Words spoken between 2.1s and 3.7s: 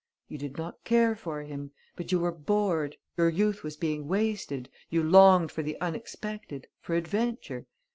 you were bored, your youth